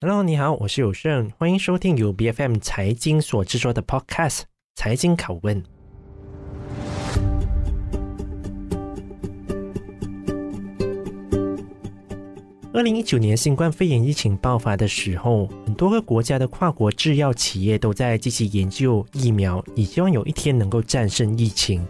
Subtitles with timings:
[0.00, 4.38] Hello，你好，我是有胜，欢迎收听由 BFM 财经所制作的 Podcast
[4.76, 5.60] 《财经拷问》。
[12.72, 21.84] 二零一九年新冠肺炎疫情爆发的时候，很多个国家的跨国制药企业都在积极研究疫苗，以希望有一天能够战胜疫情。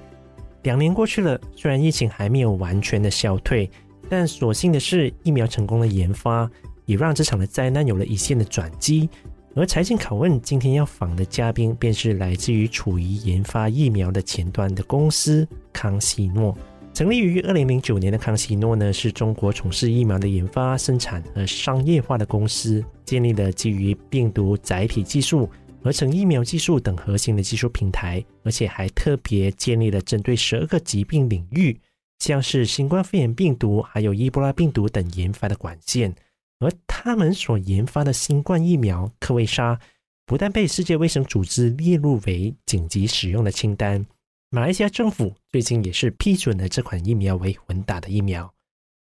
[0.62, 3.70] 两年过去了，虽然疫情还没有完全的消退，
[4.08, 6.50] 但所幸的是，疫苗成功的研发。
[6.88, 9.08] 也让这场的灾难有了一线的转机。
[9.54, 16.56] 而财经拷问今天要访的嘉宾，便是来自于处于研发疫苗的前端的公司康希诺。
[16.94, 25.48] 成立于二零零九年的康希诺呢，是中国从事疫苗的研发、生产和商业化的公司，建立了基于病毒载体技术、
[25.82, 31.78] 合成疫苗技术等核心的技术平台，而且还特别建立了针对十二个疾病领域，
[32.18, 36.14] 像是新冠肺炎病毒、还有伊波拉病毒等研发的管线。
[36.60, 39.78] 而他们所研发的新冠疫苗科威莎，
[40.26, 44.04] 不但被世界卫生组织列入为紧急使用的清单，
[44.50, 48.52] 马来西亚政府最近也是批准了这款疫苗为混打的疫苗。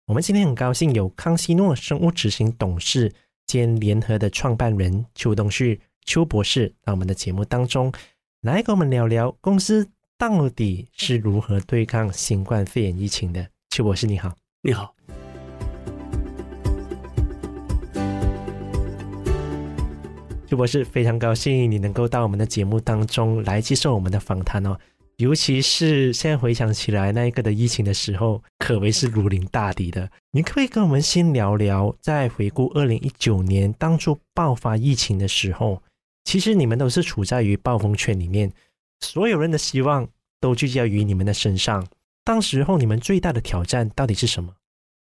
[0.06, 3.12] 我们今天很高兴有康希诺生物执行董事
[3.46, 7.92] 兼联合的创办人邱东旭邱博士到我们的节目当中
[8.40, 13.48] 来跟我们聊聊公司到底是如何对抗新冠肺炎疫情的。
[13.70, 14.94] 邱博士你好，你好。
[20.52, 24.78] 朱博士，非常高兴你能够到我们的节目当中来接受我们的访谈哦。
[25.16, 30.10] 尤其是现在回想起来，那一个的疫情的时候，可谓是如临大敌的。
[30.30, 35.82] 你可不可以跟我们先聊聊，在回顾二零一九年当初爆发疫情的时候，
[36.24, 38.52] 其实你们都是处在于暴风圈里面，
[39.00, 40.06] 所有人的希望
[40.38, 41.86] 都聚焦于你们的身上。
[42.24, 44.52] 当时候你们最大的挑战到底是什么？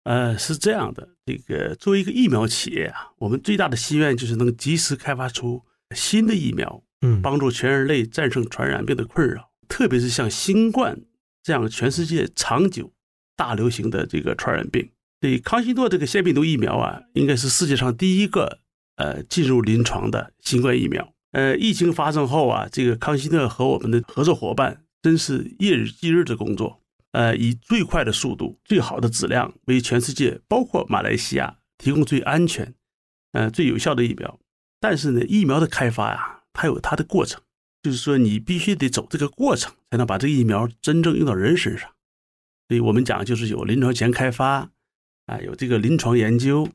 [0.05, 5.63] 呃，是这样的，这个作为一个疫苗企业啊，我们最大的心愿就是能及时开发出
[5.95, 11.01] 新的疫苗，嗯，帮助全人类战胜传染病的困扰，特别是像新冠
[11.43, 12.93] 这样全世界长久
[13.37, 14.91] 大流行的这个传染病。
[15.21, 18.59] 对康希诺这个腺病毒疫苗啊，应该是世界上第一个
[18.97, 21.15] 呃进入临床的新冠疫苗。
[21.31, 26.82] 呃，疫情发生后啊，这个康希诺和我们的合作伙伴真是夜以继日的工作。
[27.13, 32.75] 呃，以最快的速度、最好的质量，为全世界，包括马来西亚，提供最安全、
[33.33, 34.41] 呃最有效的疫苗。
[34.81, 37.41] 但是呢，疫苗的开发呀，它有它的过程，
[37.83, 41.91] 就是说你必须得走这个过程，才能把这个疫苗真正用到人身上。
[42.69, 44.71] 所以我们讲，就是有临床前开发，
[45.27, 46.67] 啊，有这个临床研究，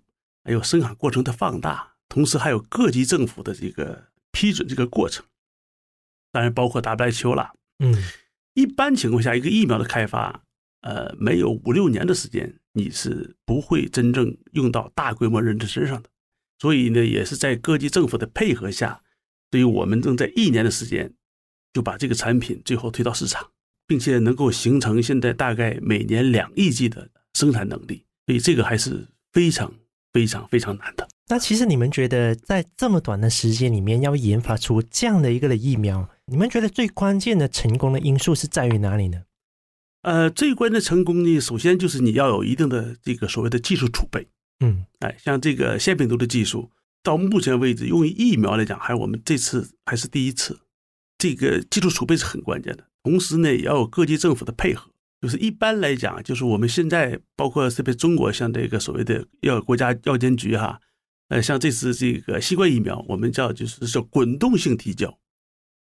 [0.43, 5.25] 还有生产过程的放大，同时还有各级政府的这个批准这个过程，
[6.31, 8.03] 当然包括 WHO 了，嗯。
[8.57, 10.41] 一般情况下，一个疫苗的开发，
[10.81, 16.09] 呃，没有五六年的时间，你是不会真正用到大规模人的身上的。
[16.57, 19.03] 所以呢，也是在各级政府的配合下，
[19.51, 21.13] 对于我们正在一年的时间
[21.71, 23.47] 就把这个产品最后推到市场，
[23.85, 28.05] 并且能够形成现在大概每年两亿剂的生产能力。
[28.25, 29.71] 所以这个还是非常
[30.11, 31.07] 非常非常难的。
[31.27, 36.09] 那其实你们觉得，在这么短的时间里面，要研发出这样的一个的疫苗？
[36.29, 39.23] 你们觉得最关键的成功的因素是在于哪里呢？
[40.01, 44.27] 呃，最关键的成功呢，首先就是你要有一定的这个所谓的技术储备。
[44.59, 46.69] 嗯，哎，像这个腺病毒的技术，
[47.01, 50.59] 到目前为止用于疫苗来讲，还是我们这次还是第一次。
[51.17, 54.91] 这个技术储备是很关键的，同时呢，也要有各级政府的配合。
[55.21, 60.79] 就是一般来讲，就是我们现在包括特别中国，像这个所谓的药国家药监局哈，
[61.29, 65.17] 呃，像这次这个新冠疫苗，我们叫就是叫滚动性提交。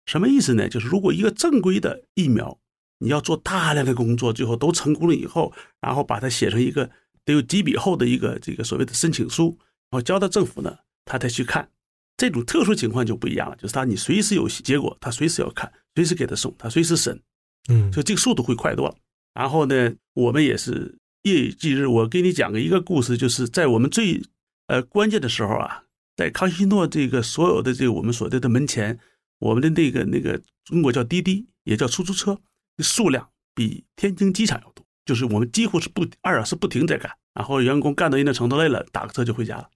[0.06, 0.68] 什么意思呢？
[0.68, 2.58] 就是如果一个正规的疫苗，
[2.98, 6.88] 你要做大量的工作，最后都成功了以后，然后把它写成一个
[7.24, 9.58] 得有几笔厚的一个这个所谓的申请书，
[9.90, 11.68] 然后交到政府呢，他才去看。
[12.16, 17.20] 这种特殊情况就不一样了，就是他你随时有结果，他随时要看，随时给他送，他随时审，
[17.68, 18.94] 嗯，所以这个速度会快多了。
[19.34, 21.86] 然后呢，我们也是夜以继日。
[21.86, 24.22] 我给你讲个一个故事，就是在我们最
[24.68, 25.82] 呃关键的时候啊，
[26.16, 28.98] 在康熙诺这个所有的这个我们所在的门前。
[29.38, 32.38] 我们的那个那个中国叫滴滴，也叫出租车，
[32.78, 34.84] 数量比天津机场要多。
[35.04, 39.68] 就是我们几乎是不二小时不停在干，然后员工干到一定程度累了，打个车就回家了。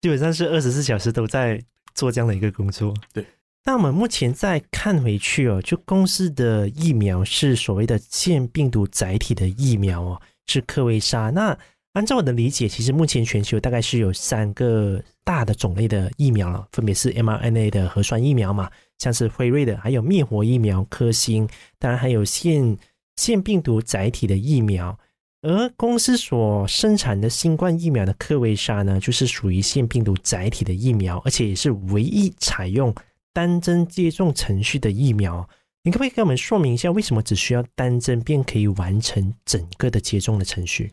[0.00, 1.62] 基本上是二十四小时都在
[1.94, 2.94] 做这样的一个工作。
[3.12, 3.26] 对。
[3.64, 11.28] 那我们目前再看回去哦，就公司的疫苗是所谓的腺病毒载体的疫苗哦，是科威莎。
[11.30, 11.58] 那
[11.98, 18.70] 按照我的理解，其实目前全球大概是有三个大的种类的疫苗了，分别是 mRNA 的核酸疫苗嘛。
[18.98, 22.78] 像是辉瑞的，还有灭活疫苗科兴，当然还有腺
[23.16, 24.96] 腺病毒载体的疫苗。
[25.42, 32.94] 而公司所生产的新冠疫苗的科维莎呢，就是属于腺病毒载体的疫苗，而且也是唯一采用
[33.32, 35.48] 单针接种程序的疫苗。
[35.82, 40.92] 你可不可以给我们说明一下，为什么只需要单针便可以完成整个的接种的程序？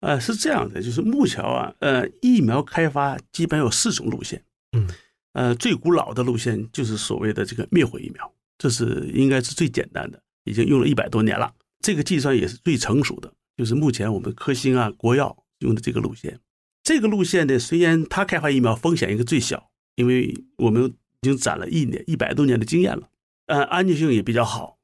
[0.00, 4.42] 呃，是这样的，就是目前啊，呃，疫苗开发基本有四种路线。
[4.72, 4.88] 嗯，
[5.32, 11.54] 呃，最古老的路线就是所谓的这个灭活疫苗，这是应该是最简单的，已经用了一百多年了。
[11.80, 16.40] 这个计算也是最成熟的，就是目前我们科兴啊、国药用的这个路线。
[16.82, 20.92] 这个路线呢，虽然它开发疫苗风险应该最小，因为我们已
[21.22, 23.08] 经攒了一年一百多年的经验了。
[23.46, 24.78] 呃，安全性也比较好，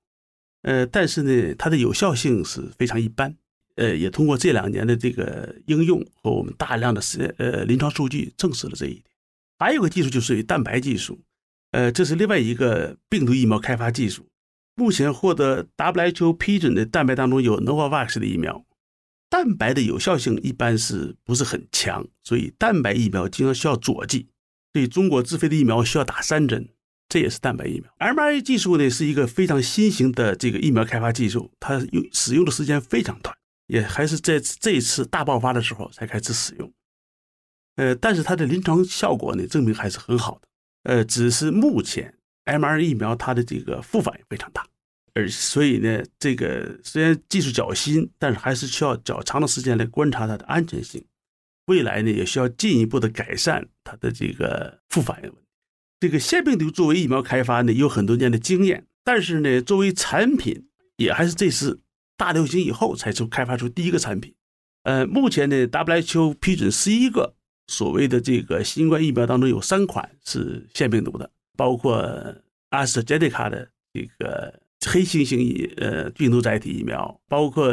[0.62, 3.36] 呃，但是呢，它的有效性是非常一般，
[3.76, 9.04] 呃，也通过这两年的这个应用和我们大量的实，呃，临床数据证实了这一点。
[9.58, 11.20] 还有个技术就是蛋白技术，
[11.70, 14.26] 呃，这是另外一个病毒疫苗开发技术。
[14.74, 18.66] 目前获得 WHO 批准的蛋白当中有 Novavax 的疫苗，
[19.30, 24.28] 蛋白的有效性一般是不是很强，所以蛋白疫苗经常需要佐剂，
[24.74, 26.68] 所以中国自费的疫苗需要打三针。
[27.08, 33.32] 这也是蛋白疫苗 m r a 技术呢是一个非常新型的这个疫苗开发技术，它用使用的时间非常短，
[33.66, 36.72] 也还是在这一次大爆发的时候才开始使用。
[37.76, 40.48] 呃，但是它的临床效果呢证明还是很好的。
[40.84, 42.14] 呃，只是目前
[42.44, 44.66] mRNA 疫苗它的这个副反应非常大，
[45.14, 51.04] 而所以呢，这个虽然技术较新，但是还是需要较长的时间来观察它的安全性。
[51.66, 55.32] 未来呢也需要进一步的改善它的这个副反应。
[55.98, 61.80] 这个腺病毒作为疫苗开发呢，有很多年的经验，但是呢，作为产品也还是这次
[62.16, 64.34] 大流行以后才出开发出第一个产品。
[64.82, 67.34] 呃，目前呢，WHO 批准十一个
[67.66, 72.02] 所谓的这个新冠疫苗当中有三款是腺病毒的，包括
[72.70, 77.68] 阿斯特捷尼卡的这个黑猩猩疫呃病毒载体疫苗，包括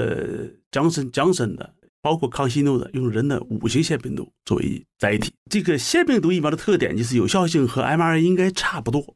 [0.72, 1.74] 强生强生的。
[2.04, 9.16] 包括康希诺的用人的五型腺病毒作为载体，这个腺病毒疫苗的特点就是有效性和 mRNA 应该差不多，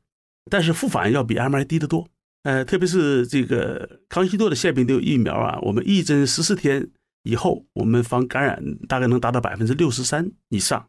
[0.50, 2.08] 但是副反应要比 mRNA 低得多。
[2.48, 6.88] 呃，特别是这个康希诺的腺病毒疫苗啊，我们一针十四天
[7.24, 10.88] 以后，我们防感染大概能达到百分之六十三以上，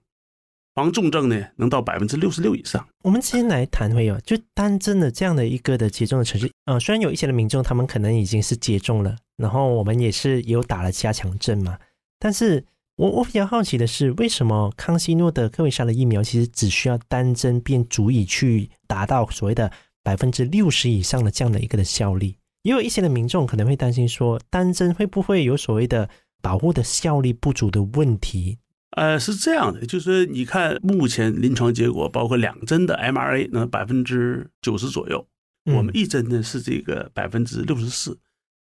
[0.72, 2.86] 防重症呢能到百分之六十六以上。
[3.02, 6.48] 我们先来谈会有，就单针的这样的一个的接种的程序。
[6.66, 11.76] 呃，虽然有一些的民众他们可能已经是接种了，然后我们也是有打了加强针嘛。
[12.20, 12.64] 但是
[12.94, 19.72] 我我比较好奇的是，为什么康希诺的科维莎的疫苗其实只需要单针便足以去达到所谓的
[20.02, 22.36] 百分之六十以上的这样的一个的效力？
[22.62, 26.10] 也有一些的民众可能会担心说，单针会不会有所谓的
[26.42, 28.58] 保护的效力不足的问题？
[28.90, 35.26] 呃，是这样的，就是你看目前临床结果，包括两针的 mRNA 能百分之九十左右，
[35.66, 38.18] 我们一针呢是这个百分之六十四。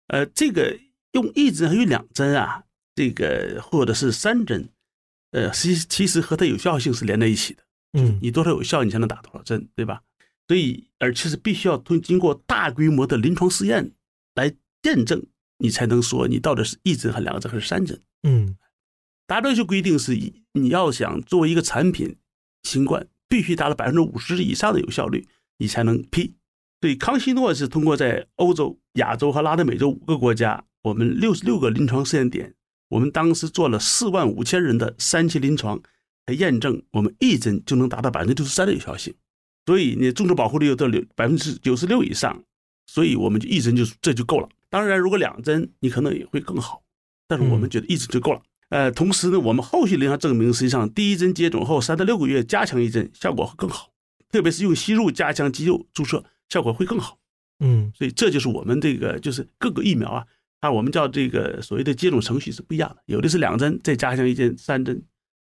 [0.09, 0.79] 呃，这个
[1.12, 2.62] 用一针还有两针啊？
[2.94, 4.69] 这个或者是三针，
[5.32, 7.62] 呃，其其实和它有效性是连在一起的。
[7.94, 10.00] 嗯，你多少有效，你才能打多少针，对吧？
[10.46, 13.93] 所以，而且是必须要通经过大规模的临床试验
[14.35, 15.25] 来验证，
[15.58, 18.00] 你才能说你到底是一针还是两针还是三针。
[18.23, 18.56] 嗯
[19.26, 20.14] ，WHO 规定是，
[20.52, 22.17] 你要想作为一个产品，
[22.62, 25.26] 新冠必须达到百分之五十以上的有效率，
[25.58, 26.35] 你才能批。
[26.81, 32.55] 所以，康希诺是通过在欧洲、亚洲和拉丁美洲五个国家，我们六十六个临床试验点。
[32.91, 35.81] 我们当时做了四万五千人的三期临床，
[36.26, 39.14] 来验证我们一针就能达到百分之六十三的有效性，
[39.66, 42.43] 所以你重症保护率又到百分之九十六以上，
[42.86, 44.48] 所以我们就一针就这就够了。
[44.69, 46.82] 当然，如果两针你可能也会更好，
[47.27, 48.43] 但是我们觉得一针就够了。
[48.70, 53.91] 呃，同时呢，我们后续临床证明，实际上第一针接种后三到六个月加强一针效果会更好，
[54.31, 57.19] 特别是用吸入加强肌肉注射效果会更好。
[57.60, 60.27] 嗯，所以这就是我们这个就是各个疫苗啊。
[60.60, 65.03] 它我们叫这个所谓的接种程序是不一样的，有的是两针再加强一针三针，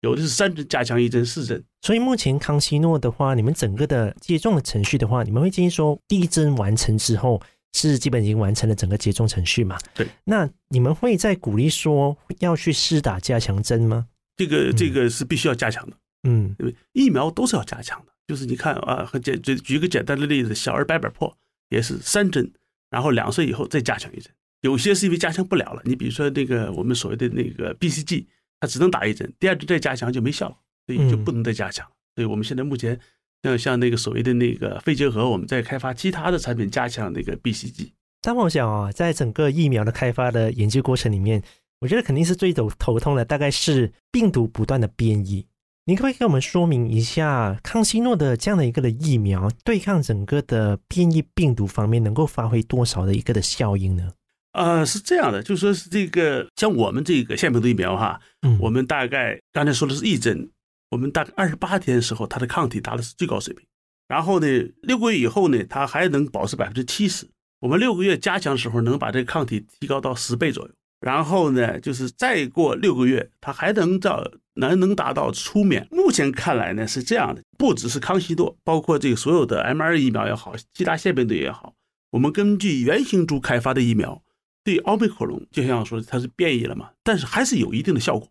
[0.05, 1.63] 有的是三针加强一针四针。
[1.81, 7.41] 所以目前康希诺的话，你们整个的接种的程序的话，你们会建议说第一针完成之后
[7.73, 9.79] 是基本已经完成了整个接种程序嘛？
[9.95, 10.07] 对。
[10.25, 14.05] 那你们会在鼓励说要去施打加强针吗？
[14.37, 15.97] 这个这个是必须要加强的，
[16.27, 18.11] 嗯，因为疫苗都是要加强的。
[18.27, 21.35] 就是你看啊，很简举举个简单的例子，小儿白板破
[21.69, 22.51] 也是三针，
[22.89, 24.31] 然后两岁以后再加强一针。
[24.61, 28.25] 有些是因为加强不了了，你比如说那个我们所谓的那个 BCG，
[28.59, 30.55] 它只能打一针，第二针再加强就没效了，
[30.87, 31.85] 所以就不能再加强。
[32.15, 32.99] 所以我们现在目前
[33.43, 37.91] 像像那个所谓的那个肺结核，我们在开发其他的产品加强那个 BCG。
[38.21, 41.43] 但我想啊，在整个疫苗的开发的研究过程里面，
[41.81, 45.45] 我觉得肯定是最头头痛的，大概是病毒不断的变异。
[45.87, 54.13] 您可不可以给我们说明一下，康希诺的这样的一个的疫苗对抗整个的变异病毒方面，能够发挥多少的一个的效应呢？
[54.55, 60.49] 呃，是这样的，就说是这个像我们这个腺病毒疫苗哈，嗯，我们大概刚才说的是一针，
[60.89, 63.65] 我们大概二十八天的时候，它的抗体达的是最高水平。
[64.07, 64.47] 然后呢，
[64.83, 67.27] 六个月以后呢，它还能保持百分之七十。
[67.59, 70.71] 我们六个月加强时候，能把这个抗体提高到十倍左右。
[71.01, 75.85] 然后呢，就是再过六个月，它还能到能能达到初免。
[75.91, 81.73] 目前看来呢是这样的，不只是康希诺，包括这个所有的 mRNA 疫苗也好，其他腺病毒也好，
[82.11, 84.21] 我们根据原型株开发的疫苗。
[84.65, 88.29] 对奥密克戎，就像说它是变异了嘛，但是还是有一定的效果。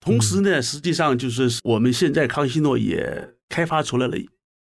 [0.00, 4.16] 同时呢，实际上就是我们现在康希诺也开发出来了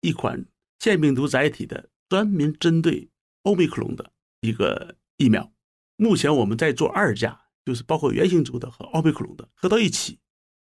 [0.01, 0.43] 一款
[0.79, 3.09] 腺病毒载体的专门针对
[3.43, 5.51] 奥密克戎的一个疫苗。
[5.97, 10.17] 目前我们在做二价，就是包括原型株的和奥密克戎的合到一起。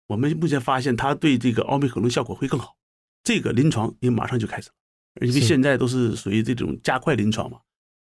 [0.08, 2.76] 我们目前发现它对这个奥密克戎效果会更好。
[3.24, 7.60] 这个临床也马上就开始了，因为现在都是属于这种加快临床嘛。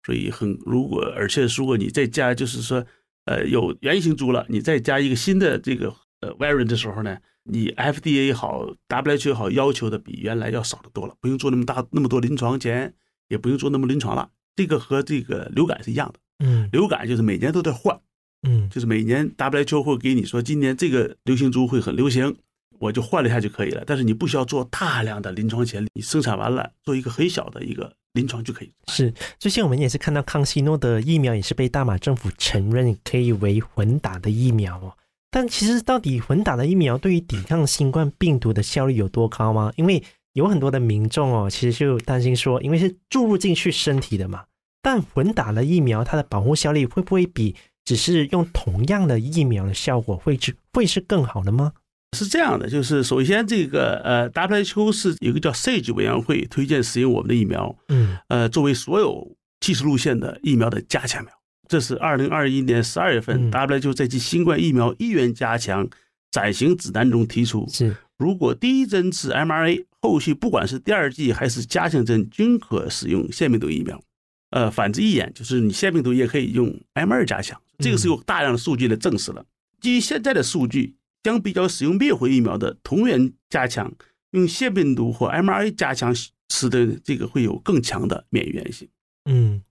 [0.07, 2.81] 所以很，如果而且如果你再加，就是说，
[3.25, 12.93] 呃，有原型株了，你再加一个新的这个呃 variant 的时候呢，你 FDA 也好，WHO 也好，要求的比原来要少得多了，不用做那么大那么多临床前，
[13.27, 14.29] 也不用做那么临床了。
[14.55, 17.99] 这个和这个流感是一样的，嗯，流感就是每年都在换，
[18.47, 22.33] 嗯，就是每年 WHO 会给你说，今年这个流行株会很流行，
[22.79, 23.83] 我就换了一下就可以了。
[23.85, 27.93] 但是你不需要做大量的临床前，你生产完了做一个很小的一个。
[28.17, 34.91] 临床就可以是，最近我们也是看到康希诺的疫苗也是被大马政府承认可以为混打的疫苗哦。
[35.29, 39.71] 但其实到底混打的疫苗对于抵抗新冠病毒的效率有多高吗？
[39.75, 40.01] 因为
[40.33, 44.45] 有很多的民众哦，其实就担心说，因为是注入进去身体的嘛，
[44.81, 47.55] 但混打的疫苗它的保护效力会不会比
[47.85, 51.73] 只是用同样的疫苗的效果会是会是更好的吗？
[52.17, 61.31] 是这样的，就是首先这个呃，WHO 是有一个叫 SAGE 委员会推荐使用我们的疫苗，嗯，呃，作为所有技术路线的疫苗的加强苗。
[61.67, 65.87] 这是二零二一年十二月份 WHO 在其新冠疫苗意愿加强
[66.31, 74.01] 暂行指南中提出，是如果第一针是 mRNA，后续不管是第二剂还是加强针均可使用腺病毒疫苗。
[74.49, 79.45] 呃，反之亦然，就是你腺病毒也可以用 m 二加强，这个是有大量的数据来证实了。
[79.79, 80.96] 基于现在的数据。
[81.23, 83.93] 相比较使用灭活疫苗的同源加强，
[84.31, 86.13] 用腺病毒或 mRNA 加强，
[86.49, 88.87] 使得这个会有更强的免疫原性。
[89.25, 89.61] 嗯，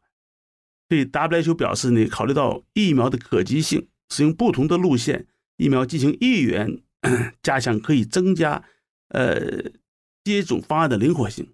[0.89, 5.27] 所以 WHO 表示呢，考虑到疫苗的可及性，使用不同的路线
[5.57, 6.83] 疫苗进行一元
[7.43, 8.63] 加强，可以增加
[9.09, 9.71] 呃
[10.25, 11.49] 接种方案的灵活性。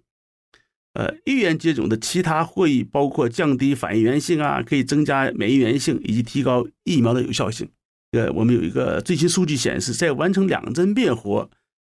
[0.93, 7.69] 呃，一元接种的其他会议包括降低反应原性啊，可以增加免疫原性以及提高疫苗的有效性。
[8.13, 11.49] 呃，我们有一个最新数据显示，在完成两针灭活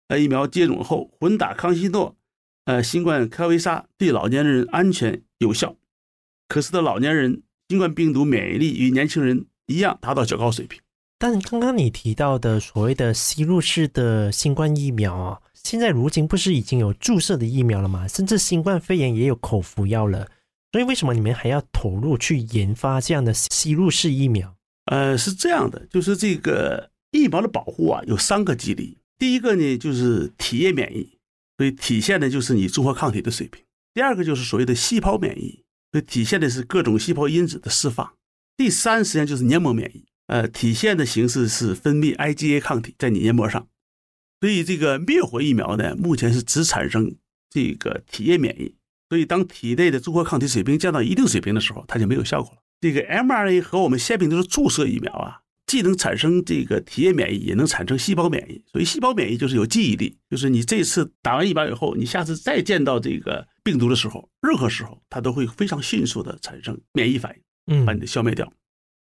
[0.09, 2.17] 呃疫苗接种后，混打康希诺、
[2.67, 5.77] 呃新冠开维沙对老年人安全有效，
[6.49, 10.81] 可是的老年人新冠病毒免疫力与年轻人一样达到较高水平。
[11.19, 18.07] 但刚刚你提到的所谓的吸入式的新冠疫苗啊，现在如今不是已经有注射的疫苗了吗？
[18.07, 20.29] 甚至新冠肺炎也有口服药了，
[20.71, 24.54] 所以为什么你们还要投入去研发这样的吸入式疫苗？
[24.87, 28.99] 呃，是这样的，就是这个疫苗的保护啊，有三个机理。
[29.19, 31.19] 第一个呢，就是体液免疫，
[31.57, 33.63] 所以体现的就是你中和抗体的水平；
[33.95, 38.09] 第二个就是所谓的细胞免疫，所以体现的是各种细胞因子的释放；
[38.57, 43.67] 第三，实际上就是黏膜免疫，呃，体现的形式是分泌 IgA 抗体在你黏膜上。
[44.41, 47.17] 所以这个灭活疫苗呢，目前是只产生
[47.49, 48.75] 这个体液免疫，
[49.09, 52.59] 所以当体内的中和抗体水平降到一定水平的时候，它就没有效果了。
[52.85, 58.63] 这个 mRNA 和我们腺病毒的注射疫苗啊，既能产生这个体液免疫，也能产生细胞免疫。
[58.71, 67.43] 所以细胞免疫就是有记忆力，就是你这次打完疫苗以后，你下次再见到这个病毒的时候，任何时候它都会非常迅速的产生免疫反应，
[67.75, 68.53] 嗯，把你的消灭掉。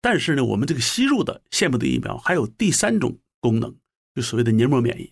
[0.01, 3.75] 但是呢，我们这个吸入的腺病毒疫苗还有第三种功能，
[4.15, 5.11] 就所谓的黏膜免疫。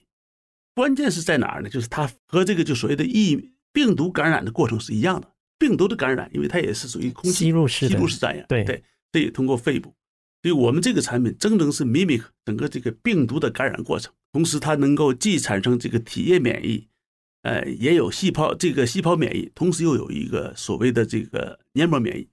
[0.73, 1.69] 关键是在哪儿呢？
[1.69, 5.29] 就是它和这个就所谓的疫病毒感染的过程是一样的。
[5.61, 9.93] 病毒的感染，因为它也是属于空气吸入式的，吸入式感染，对对，所以通过肺部。
[10.41, 16.87] 所以我们这个产品真正是 mimic 整个这个病毒的感染过程，同时它能够既产生这个体液免疫，
[17.43, 22.27] 呃，也有细胞这个细胞免疫，同时又有一个所谓的这个黏膜免疫。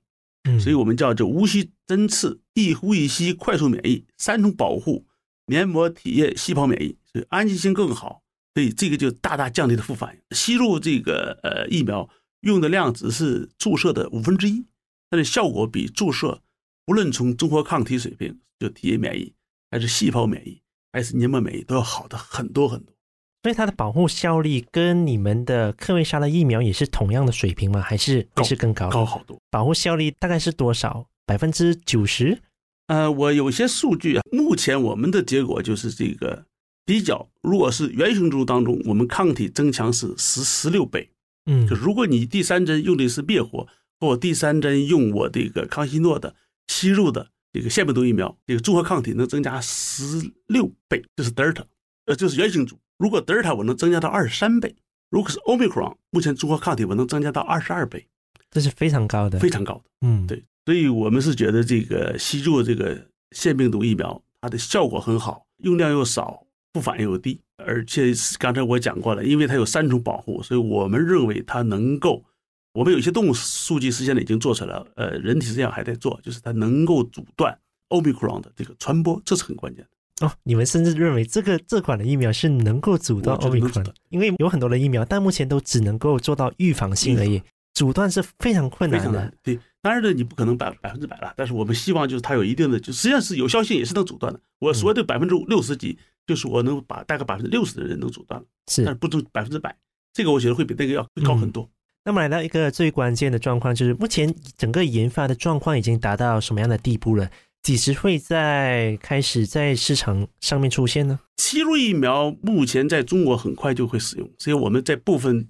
[0.44, 5.06] 嗯，所以我们叫做无需针刺、一呼一吸、快速免疫三重保护，
[5.48, 8.22] 黏膜、体液、细胞免疫，所以安全性更好。
[8.54, 10.36] 所以这个就大大降低了副反应。
[10.36, 12.08] 吸入这个呃疫苗。
[12.40, 14.64] 用的量只是注射的五分之一，
[15.10, 16.40] 但是效果比注射，
[16.86, 19.34] 无论从综合抗体水平，就体液免疫，
[19.70, 22.94] 还是细胞免疫，还是黏膜免疫，都要好的很多很多。
[23.42, 27.80] 所以它的保护效力跟你们的克瑞莎的疫苗也是同样的水平吗？
[27.80, 28.88] 还是还是更高？
[28.90, 29.40] 高好多。
[29.50, 31.06] 保护效力大概是多少？
[31.24, 32.40] 百分之九十？
[32.88, 36.46] 呃，我有些数据啊，目前我们的结果就是这个
[36.84, 41.10] 比较，如果是原型株当中，我们抗体增强是十十六倍。
[41.50, 43.66] 嗯，就如果你第三针用的是灭活，
[43.98, 46.36] 或第三针用我这个康希诺的
[46.66, 51.64] 吸入的这个腺病毒疫苗，这个综合抗体能增加十六倍，这是德尔塔，
[52.04, 52.76] 呃，这是原型株。
[52.98, 54.76] 如果德尔塔我能增加到二十三倍，
[55.08, 58.06] 如果是欧米克戎，目前综合抗体我能增加到二十二倍，
[58.50, 59.84] 这是非常高的，非常高的。
[60.02, 60.44] 嗯，对。
[60.66, 72.24] 所以我们是觉得这个吸入这个腺病毒疫苗，它的效果很好，用量又少，副反应又低，而且刚才我讲过了，因为它有三重保护，所以我们认为它能够，
[72.72, 77.56] 我们有些动物数据实现在已经做出来了，呃，人体实际上还在做，就是它能够阻断
[77.88, 80.26] 欧米克戎的这个传播，这是很关键的。
[80.26, 87.42] 哦，你们甚至认为这个这款的疫苗是能够阻断欧米克戎，因为有很多的疫苗，但目前都只能够做到预防性而已，
[87.74, 89.32] 阻断是非常困难的。
[89.42, 89.58] 对。
[89.80, 94.40] 当然了，你不可能百百分之百了，但是我们希望就是它有一定的，就实际上是有效性也是能阻断的。
[94.58, 95.96] 我所谓的百分之六十几，
[96.28, 99.76] 就是我能把大概百分之六十的人能阻断了，是，但是不能百分之百。
[100.12, 101.64] 这个我觉得会比那个要高很多。
[101.64, 101.68] 嗯。
[102.04, 107.28] 那么来到一个最关键的状况，就是目前整个研发的状况已经达到什么样的地步了？
[107.62, 111.18] 几时会在开始在市场上面出现呢？
[111.38, 115.48] 七路疫苗目前在中国很快就会使用，所以我们在部分。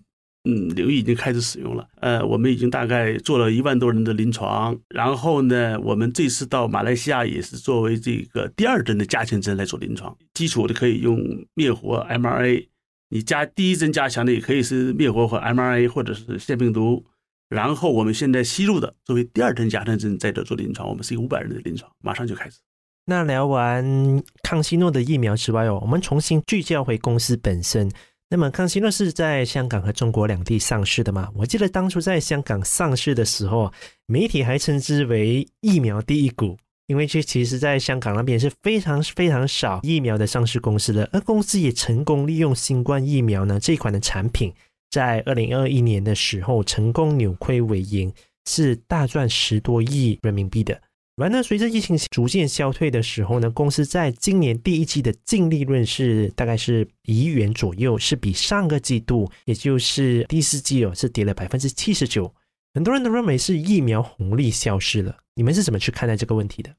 [0.51, 1.87] 嗯，领域已经开始使用了。
[2.01, 4.75] 呃，我们已经大概做了一万多人的临床。
[4.89, 10.17] 然后呢，我们这次到马来西亚也是作为这个第二针的加强针来做临床。
[10.33, 11.19] 基础的可以用
[11.53, 12.67] 灭活 MRA，
[13.11, 17.05] 你加第一针加强的也可以是灭活和 MRA 或者是腺病毒。
[17.51, 22.59] 然后我们现在吸入的作为第二针加强针在这做临床，我们是一个五百人的临床，马上就开始。
[23.05, 27.91] 那聊完康希诺的疫苗之外哦，我们重新聚焦回公司本身。
[28.31, 31.31] 那么康希诺是在香港和中国两地上市的嘛？
[31.35, 33.73] 我记得当初在香港上市的时候，
[34.05, 36.55] 媒体还称之为“疫苗第一股”，
[36.89, 44.53] 因为这其实在香港那边是非常非常少疫苗的上市公司的，而公司也成功利用新冠疫苗呢这款的产品，
[44.91, 48.13] 在二零二一年的时候成功扭亏为盈，
[48.47, 50.79] 是大赚十多亿人民币的。
[51.19, 62.33] 完了，随着疫情逐渐消退的时候呢，公司在今年第一季的净利润是大概是一亿元左右，是比上个季度，也就是第四季哦，是跌了百分之七十九。
[62.73, 66.73] 很多人都认为是疫苗红利消失了，你们是怎么去看待这个问题的？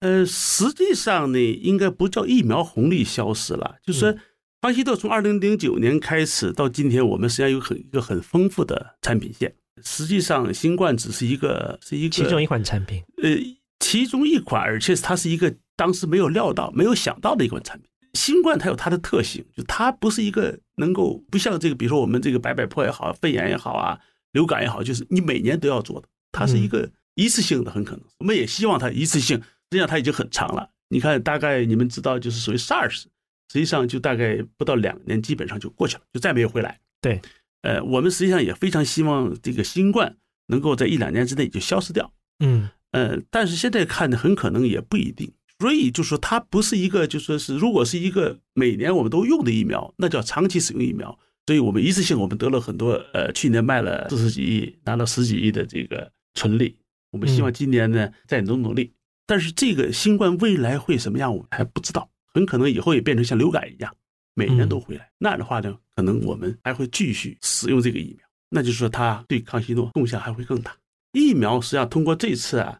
[0.00, 4.12] 呃，实际上呢，应该不叫疫苗红利消失了，就是说
[4.60, 9.54] 康希诺从二零零九年开始到今天，我们实际上有很一个很丰富的产品线。
[9.84, 13.30] 实际上，新冠只是一个是一个其中一款产品，呃。
[13.84, 17.86] 其中一款，而且它是一个当时没有料到、没有想到的一款产品。
[18.14, 24.00] 新冠它有它的特性，就它不是一个能够不像这个，比如说我们这个白百破也好、肺炎也好啊、
[24.32, 26.08] 流感也好，就是你每年都要做的。
[26.32, 28.00] 它是一个一次性的，很可能。
[28.20, 30.70] 我们也希望它一次性，实际上它已经很长了。
[30.88, 33.02] 你看，大概你们知道，就是属于 SARS，
[33.52, 36.80] 实际上就大概不到两年，基本上就过去了，就再没有回来。
[37.02, 37.20] 对，
[37.60, 40.16] 呃，我们实际上也非常希望这个新冠
[40.46, 42.10] 能够在一两年之内就消失掉。
[42.38, 42.70] 嗯。
[42.94, 51.18] 呃，但是现在看的很可能也不一定，所以就说它不是一个，就说是如果是一个每年我们都用的疫苗，那叫长期使用疫苗。
[51.44, 56.78] 所以我们一次性我们得了很多，呃，去年卖了四十几亿，拿了十几亿的这个纯利。
[57.10, 58.92] 我们希望今年呢再努努力。
[59.26, 63.92] 但是这个新冠未来会什么样，我们还不知道，很可能以后也变成像流感一样，
[64.34, 65.10] 每年都回来。
[65.18, 70.76] 那样的话呢，可能我们还会继续使用这个疫苗，那就是说它对康希诺贡献还会更大。
[71.12, 72.78] 疫苗实际上通过这次啊。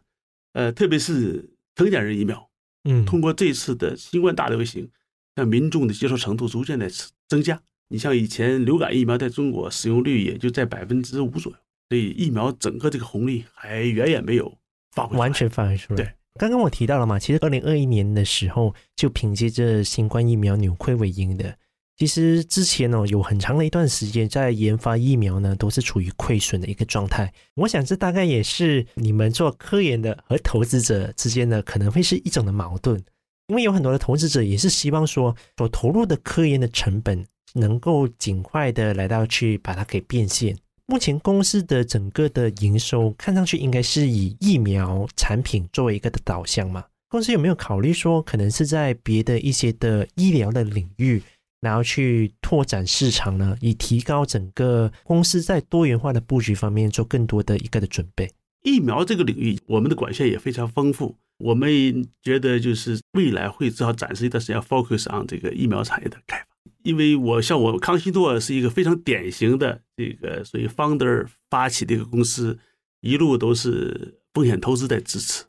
[0.55, 2.49] 呃，特别是成年人疫苗，
[2.85, 4.89] 嗯，通过这次的新冠大流行，
[5.35, 6.89] 让民众的接受程度逐渐的
[7.27, 7.61] 增加。
[7.89, 11.57] 你像以前流感疫苗在中国使用率也就在百分之五左右，
[11.89, 14.57] 所以疫苗整个这个红利还远远没有
[14.93, 15.97] 发挥完全发挥出来。
[15.97, 21.57] 对，刚刚我提到了嘛，其实二零二一年的时候就凭借着新冠疫苗扭亏为盈的。
[21.97, 27.31] 其实之前哦，有很长的一段时间在研发疫苗呢，都是处于亏损的一个状态。
[27.55, 33.01] 我想这大概也是你们做科研的和投资者之间呢，可能会是一种的矛盾，
[33.47, 40.57] 因为有很多的投资者也是希望说，所投入的科研的成本能够尽快的来到去把它给变现。
[40.87, 46.83] 目前公司的整个的营收看上去应该是以疫苗产品作为一个的导向嘛？
[47.07, 51.23] 公司有没有考虑说，可能是在别的一些的医疗的领域？
[51.65, 58.31] 然后去拓展市场呢，以提高整个公司在多元化的布局方面做更多的一个的准备。
[58.61, 61.17] 疫苗这个领域，我们的管线也非常丰富。
[61.39, 66.45] 我们觉得就是未来会至少暂时一段时间 focus on 这个疫苗产业的开发。
[66.83, 72.59] 因为我像我康希诺是一个非常典型的这个属于 founder 发起的一个公司，
[73.01, 75.45] 一路都是风险投资在支持。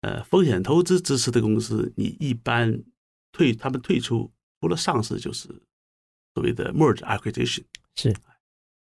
[0.00, 2.82] 呃风险投资支持的公司，你一般
[3.32, 4.32] 退他们退出，
[4.64, 5.46] 除了上市就是
[6.32, 7.64] 所谓的 merge acquisition。
[7.96, 8.14] 是，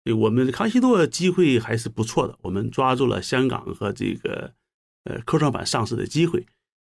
[0.04, 4.52] 对我们康希诺机会还是不错的，我们抓住了香港和这个
[5.02, 6.46] 呃科创板上市的机会，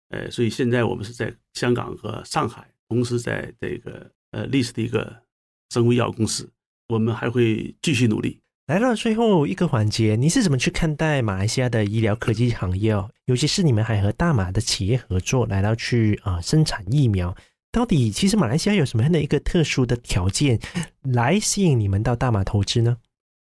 [0.10, 5.22] 呃，所以现在我们是在香港和上海同时在这个呃历史的一个
[5.70, 6.52] 生物医药公司，
[6.90, 8.42] 我们还会继续努力。
[8.68, 13.10] 来到最后一个环节，你是怎么去看待马来西亚的医疗科技行业哦？
[13.26, 17.34] 尤其是你们还和大马的企业合作，来到去啊、呃、生产疫苗，
[17.76, 20.58] 到底其实马来西亚有什么样的一个特殊的条件
[21.02, 22.96] 来吸引你们到大马投资呢？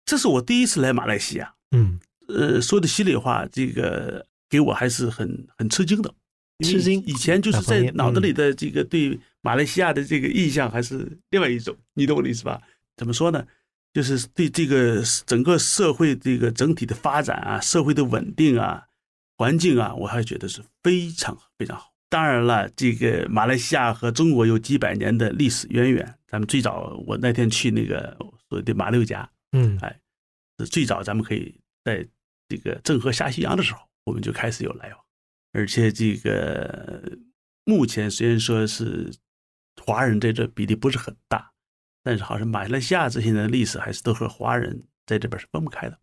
[0.05, 6.15] 这是我第一次来马来西亚，嗯，呃，说的心里话，这个给我还是很很吃惊的，
[6.63, 7.03] 吃惊。
[7.05, 12.61] 以前就是在脑子里的这个对马来西亚的这个印象还是另外一种，你懂我的意思吧？
[12.95, 13.45] 怎么说呢？
[13.93, 18.85] 就是对这个整个社会这个整体的发展啊，社会的稳定啊，
[19.35, 21.90] 环境啊，我还觉得是非常非常好。
[22.11, 26.19] 当然了，这个马来西亚和中国有几百年的历史渊源。
[26.27, 28.15] 咱们最早，我那天去那个
[28.49, 29.97] 所谓的马六甲，嗯，哎，
[30.59, 32.05] 是最早咱们可以在
[32.49, 34.99] 这个郑和下西洋的时候，我们就开始有来往。
[35.53, 37.17] 而且这个
[37.63, 39.09] 目前虽然说是
[39.81, 41.49] 华人在这比例不是很大。
[42.03, 45.99] 但是好像马来西亚这些年的历史还是都和华人在这边是分不开的，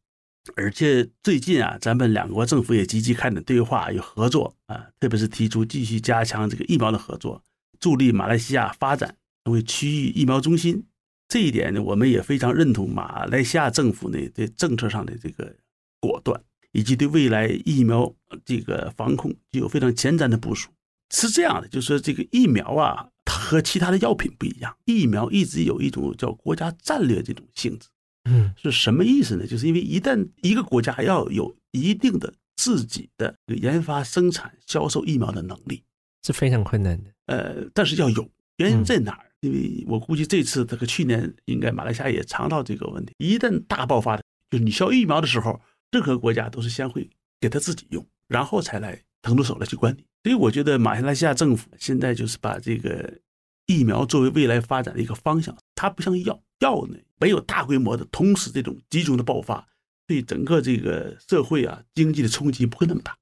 [0.56, 7.42] 而且最近啊，咱们两国政府也积极开展对话与合作啊，特别是提出继续加强这个疫苗的合作，
[7.78, 10.84] 助力马来西亚发展成为区域疫苗中心。
[11.28, 15.54] 这一点呢，我们也非常认同马来西亚政府呢对政策上的这个
[16.00, 16.40] 果断，
[16.72, 20.70] 以及对未来疫苗这个防控具有非常前瞻的部署。
[21.10, 23.08] 是这样的，就是说这个疫苗啊。
[23.30, 27.86] 它和其他的药品不一样，疫苗一直有一种叫国家战略这种性质。
[28.28, 29.46] 嗯，是什么意思呢？
[29.46, 35.82] 就是因为一旦一个国家要有一定的自己的研发、生产、销售疫苗的能力，
[36.26, 37.10] 是非常困难的。
[37.26, 39.24] 呃，但是要有，原因在哪儿？
[39.40, 43.12] 因为我估计这次这个去年应该马来西亚也尝到这个问题。
[43.18, 45.60] 一旦大爆发的，就是你销疫苗的时候，
[45.92, 47.08] 任何国家都是先会
[47.40, 50.04] 给他自己用，然后才来腾出手来去管理。
[50.24, 53.18] 所以我觉得马来西亚政府现在就是把这个
[53.66, 59.66] 疫苗作为未来发展的一个方向，它不像药，药呢没有大规模的同时这种集中的爆发，
[60.06, 63.16] 对整个这个社会啊经济的冲击不会那么大。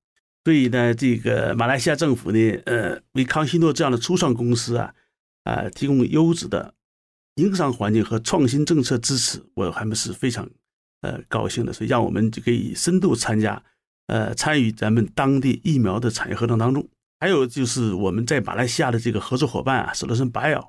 [0.45, 4.95] 所以呢，这个马来西亚政府呢，呃，为康希诺这样的初创公司啊，
[5.45, 6.75] 啊，提供优质的
[7.35, 10.49] 营商环境和创新政策支持，我还们是非常
[11.01, 11.73] 呃高兴的。
[11.73, 13.63] 所以让我们就可以深度参加。
[14.07, 20.65] 呃，参与咱们当地疫苗的产业合作当中，还有就是我们在马来西亚的这个合作伙伴啊，史德森白尔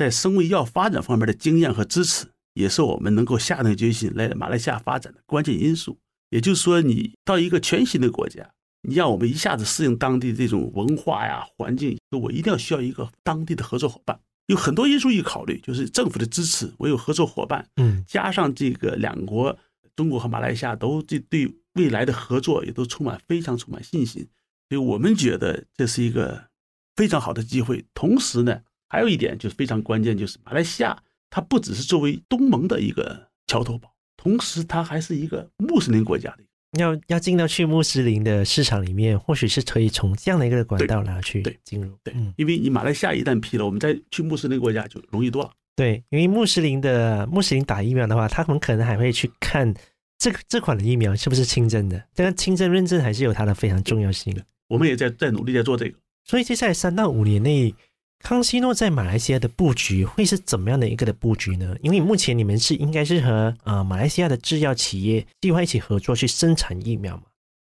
[0.00, 5.98] 在生物医药发展方面的经验和支持，也是我们能够下定决心来马来西亚发展的关键因素。
[6.30, 14.18] 也就是说，你到一个全新的国家，你让我们一下子适应当地这种文化呀、环境，我一定要需要一个当地的合作伙伴。
[14.46, 19.54] 有很多因素一考虑，就是政府的支持，我有合作伙伴，嗯，加上这个两国，
[19.94, 21.54] 中国和马来西亚都这对。
[21.74, 24.26] 未来的合作也都充满非常充满信心，
[24.68, 26.48] 所以我们觉得这是一个
[26.96, 27.84] 非常好的机会。
[27.94, 28.60] 同时呢，
[28.90, 30.94] 还有一点就是非常关键，就是马来西亚
[31.30, 36.44] 它不只是作为东盟的一个桥头堡，同时它还是一个穆斯林国家的。
[36.78, 41.96] 要要进到去穆斯林的市场里面，或许是可以从这样的一个管道拿去进入。
[42.04, 45.50] 对，因为你马来西亚一旦批了，我们再去穆斯林国家就容易多了。
[45.74, 49.74] 对，因为穆斯林的穆斯林打疫苗的话，他们可能还会去看。
[50.18, 52.04] 这个这款的疫苗是不是清真的？
[52.12, 54.44] 这个清真认证还是有它的非常重要性的。
[54.68, 55.98] 我们也在在努力在做这个。
[56.26, 57.74] 所以接下来三到五年内，
[58.22, 61.74] 康希诺在马来西亚的布局会是怎么样的一个的布局呢？
[61.82, 67.24] 因为目前你们是应该是和呃马来西亚的制药企业计划一起合作去生产疫苗嘛？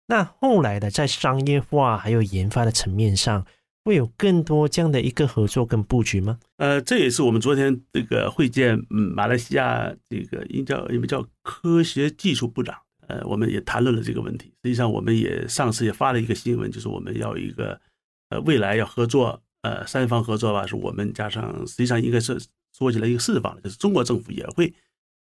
[0.09, 3.47] 那后来的在商业化还有研发的层面上。
[3.85, 6.39] 会有更多这样的一个合作跟布局吗？
[6.59, 12.79] 呃，这也是我们昨天这个会见，嗯，马来西亚这个应叫你们叫科学技术部长，
[13.09, 14.53] 呃，我们也谈论了这个问题。
[14.63, 17.81] 实际上，我们也上次也发了一个新闻，就是我们要一个
[18.29, 22.39] 呃未来要合作，呃，三方合作吧，是我们加上实际上应该是
[22.77, 24.73] 说起来一个四方，就是中国政府也会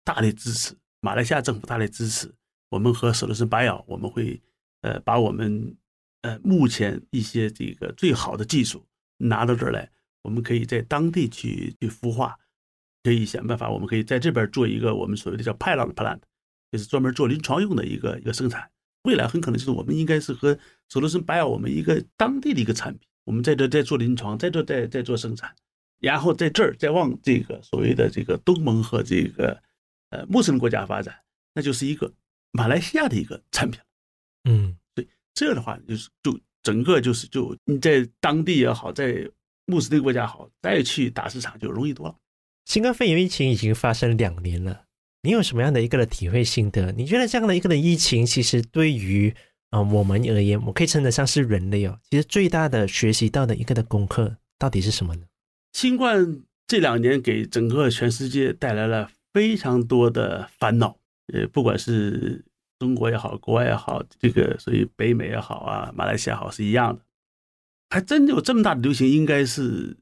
[0.05, 2.33] 大力支持，马来西亚政府大力支持，
[2.71, 4.41] 我们和史德森 Bio，我们会
[4.83, 5.77] 呃把我们。
[6.23, 8.85] 呃，目前一些这个最好的技术
[9.19, 9.89] 拿到这儿来，
[10.23, 12.37] 我们可以在当地去去孵化，
[13.05, 16.19] 可以想办法，我们可以在这边做一个我们所谓的叫 pilot plant，
[16.73, 18.69] 就是专门做临床用的一个一个生产。
[19.05, 25.55] 未来很可能就是我们应该是和索罗森 bio 我们一个当地的一个产品，我们在这在做临床，在这在在做生产，
[25.99, 29.61] 然后在这儿再往这个所谓的这个东盟和这个
[30.09, 31.15] 呃穆斯林国家发展，
[31.53, 32.11] 那就是一个
[32.53, 33.79] 马来西亚的一个产品。
[34.45, 34.75] 嗯。
[34.95, 39.29] 对这样的话，就是就整个就是就你在当地也好，在
[39.67, 42.17] 穆斯林国家好，再去打市场就容易多了。
[42.65, 44.85] 新冠肺炎疫情已经发生两年了，
[45.23, 46.93] 你有什么样的一个的体会心得？
[46.93, 49.35] 你觉得这样的一个的疫情，其实对于
[49.71, 55.23] 啊、呃、我们而言，我可以称得上是人类哦，其实最大的学习到的一个的功课到底是什么呢？
[55.73, 60.99] 新冠这两年给整个全世界带来了非常多的烦恼，
[61.33, 62.45] 呃，不管是
[62.79, 67.03] 中国也好，国外也好，这个所以北美也好啊，马来西亚好是一样的，
[67.91, 69.97] 还真有这么大的流行，应该是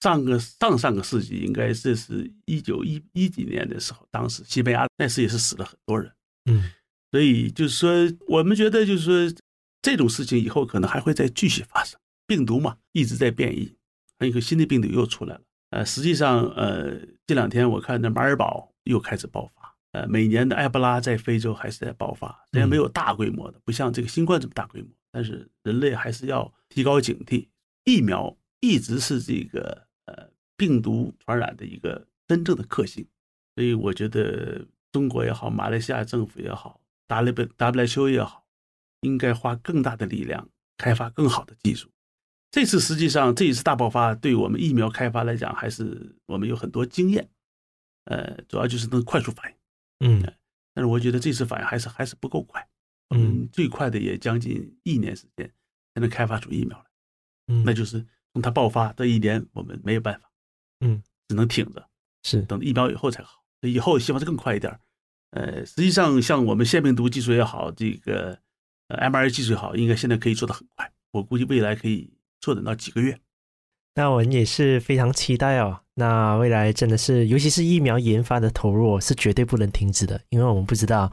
[0.00, 6.12] 上个上上个世纪，应该这是一九一一几年的时候，当时西班牙那时也是死了很多人，
[6.44, 6.70] 嗯，
[7.10, 9.40] 所以就是说，我们觉得就是说
[9.82, 13.76] 这种事情以后可能还会再继续发生，病毒嘛一直在变异，
[14.18, 15.40] 还有一个新的病毒又出来了，
[15.70, 19.74] 呃，实际上呃这两天我看那马尔堡又开始爆发。
[19.92, 27.48] 呃，每年的埃博拉在非洲还是在爆发，虽然没有大规模的，不像这个新冠这么大规模，但是人类还是要提高警惕。
[27.84, 33.06] 疫苗一直是这个呃病毒传染的一个真正的克星，
[33.54, 38.46] 所以我觉得中国也好，马来西亚政府也好，WHO 也好，
[39.00, 41.90] 应该花更大的力量开发更好的技术。
[42.50, 47.28] 这次实际上这一次大爆发，对我们疫苗开发来讲，还是我们有很多经验，
[48.04, 49.56] 呃，主要就是能快速反应。
[50.00, 50.22] 嗯，
[50.72, 52.66] 但是我觉得这次反应还是还是不够快，
[53.10, 55.52] 嗯，最快的也将近一年时间
[55.94, 56.84] 才能开发出疫苗来，
[57.48, 60.30] 嗯，那就是从它爆发这一年，我们没有办法，
[60.80, 61.88] 嗯，只能挺着，
[62.22, 64.78] 是等疫苗以后才好，以后希望是更快一点，
[65.30, 68.38] 呃，实际上像我们腺病毒技术也好，这个
[68.88, 72.10] mRNA 技术也好，应该现在可以做得很快，我估计未来可以
[72.40, 73.18] 做等到几个月。
[73.94, 75.80] 那我们也是非常期待哦。
[75.94, 81.10] 那未来真的是，尤其是疫苗研发的投入是绝对不能停止的，因为我们不知道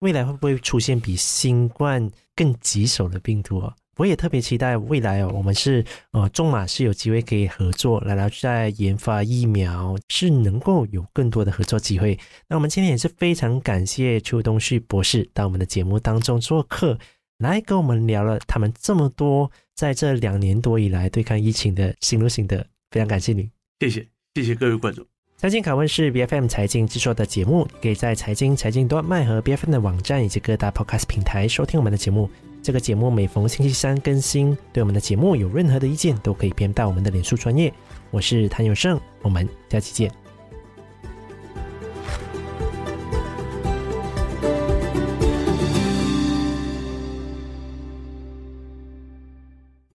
[0.00, 3.74] 未来会不会出现比新冠更棘手的病毒哦。
[3.96, 12.18] 我也特别期待未来哦，我们是呃中马是有机会可以合作，来来在研发疫苗，是能够有更多的合作机会。
[12.48, 16.98] 那我们今天也是非常感谢邱东旭博士到我们的节目当中做客，
[17.38, 24.06] 来跟我们聊了他们这么多在这两年多以来对抗疫情的心路心得，非常感谢你，谢谢。
[24.34, 25.04] 谢谢各位观众。
[25.36, 32.30] 财经拷问是 BFM 财经制作的节目，可以在财经财经端麦和 BFM 的网站以及各大 Podcast 平台收听我们的节目。
[32.64, 34.56] 这个节目每逢星期三更新。
[34.72, 37.70] 对我们的节目有任何的意见，都可以编到我们的脸书专业。
[38.10, 40.23] 我是谭永胜，我们下期见。